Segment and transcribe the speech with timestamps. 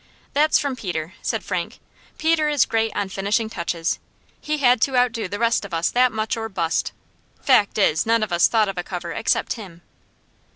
[0.33, 1.77] "That's from Peter," said Frank.
[2.17, 3.99] "Peter is great on finishing touches.
[4.41, 6.91] He had to outdo the rest of us that much or bust.
[7.39, 9.83] Fact is, none of us thought of a cover except him."